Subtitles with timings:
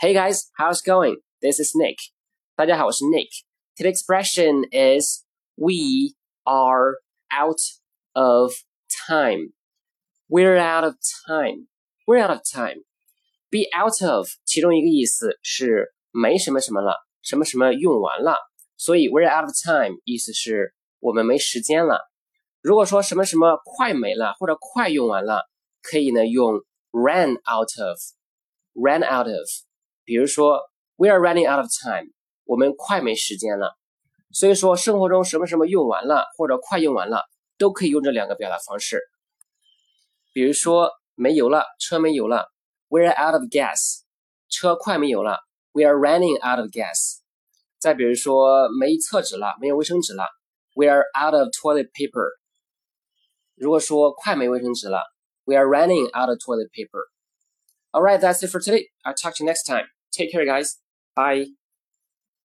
[0.00, 1.16] Hey guys, how's it going?
[1.42, 1.96] This is Nick.
[2.56, 3.28] 大家好，我是 Nick.
[3.76, 6.94] Today's expression is we are
[7.30, 7.60] out
[8.14, 8.54] of
[8.88, 9.52] time.
[10.26, 10.94] We're out of
[11.26, 11.66] time.
[12.06, 12.84] We're out of time.
[13.50, 18.38] Be out of 其中一个意思是没什么什么了，什么什么用完了，
[18.78, 22.08] 所以 we're out of time 意思是我们没时间了。
[22.62, 25.42] 如果说什么什么快没了或者快用完了，
[25.82, 26.54] 可以呢用
[26.90, 29.46] ran out of，ran out of。
[30.04, 30.60] 比如说，
[30.96, 32.12] We are running out of time，
[32.44, 33.76] 我们快没时间了。
[34.32, 37.24] 所以说，生活中什么什么用完了或者快用完了，
[37.58, 39.00] 都可以用这两个表达方式。
[40.32, 42.46] 比如说，没油了，车没油了，
[42.88, 44.02] We are out of gas，
[44.48, 45.40] 车快没油了，
[45.72, 47.18] We are running out of gas。
[47.78, 50.28] 再比如说，没厕纸了，没有卫生纸了，
[50.74, 52.38] We are out of toilet paper。
[53.56, 55.02] 如果说快没卫生纸了，
[55.44, 58.90] We are running out of toilet paper。Alright, that's it for today.
[59.02, 59.86] I'll talk to you next time.
[60.15, 60.79] Take care, guys.
[61.15, 61.47] Bye.